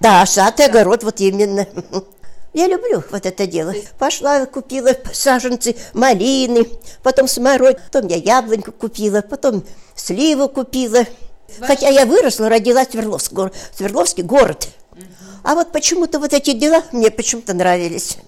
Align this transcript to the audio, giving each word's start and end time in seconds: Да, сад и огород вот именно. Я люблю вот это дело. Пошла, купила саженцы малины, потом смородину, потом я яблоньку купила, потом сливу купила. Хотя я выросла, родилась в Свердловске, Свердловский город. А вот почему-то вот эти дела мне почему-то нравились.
Да, 0.00 0.24
сад 0.24 0.58
и 0.60 0.62
огород 0.62 1.04
вот 1.04 1.20
именно. 1.20 1.66
Я 2.52 2.66
люблю 2.66 3.04
вот 3.10 3.26
это 3.26 3.46
дело. 3.46 3.74
Пошла, 3.98 4.44
купила 4.46 4.92
саженцы 5.12 5.76
малины, 5.92 6.66
потом 7.02 7.28
смородину, 7.28 7.84
потом 7.92 8.08
я 8.08 8.16
яблоньку 8.16 8.72
купила, 8.72 9.20
потом 9.20 9.62
сливу 9.94 10.48
купила. 10.48 11.04
Хотя 11.60 11.88
я 11.88 12.06
выросла, 12.06 12.48
родилась 12.48 12.88
в 12.88 12.92
Свердловске, 12.92 13.52
Свердловский 13.76 14.22
город. 14.22 14.68
А 15.42 15.54
вот 15.54 15.70
почему-то 15.70 16.18
вот 16.18 16.32
эти 16.32 16.52
дела 16.52 16.82
мне 16.92 17.10
почему-то 17.10 17.54
нравились. 17.54 18.18